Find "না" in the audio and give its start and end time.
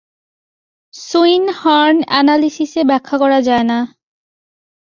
3.71-3.79